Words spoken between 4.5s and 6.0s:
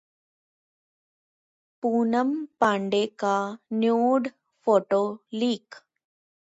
photo leak